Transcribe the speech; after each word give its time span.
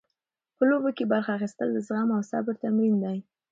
په 0.55 0.63
لوبو 0.69 0.89
کې 0.97 1.09
برخه 1.11 1.31
اخیستل 1.37 1.67
د 1.73 1.77
زغم 1.87 2.09
او 2.17 2.21
صبر 2.31 2.53
تمرین 2.63 2.95
دی. 3.03 3.17